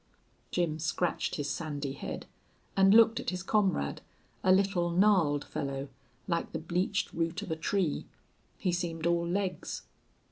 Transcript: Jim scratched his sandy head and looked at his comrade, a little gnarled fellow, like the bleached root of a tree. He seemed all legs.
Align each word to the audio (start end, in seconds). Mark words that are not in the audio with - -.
Jim 0.49 0.79
scratched 0.79 1.35
his 1.35 1.47
sandy 1.47 1.93
head 1.93 2.25
and 2.75 2.91
looked 2.91 3.19
at 3.19 3.29
his 3.29 3.43
comrade, 3.43 4.01
a 4.43 4.51
little 4.51 4.89
gnarled 4.89 5.45
fellow, 5.45 5.89
like 6.27 6.53
the 6.53 6.57
bleached 6.57 7.13
root 7.13 7.43
of 7.43 7.51
a 7.51 7.55
tree. 7.55 8.07
He 8.57 8.71
seemed 8.71 9.05
all 9.05 9.27
legs. 9.27 9.83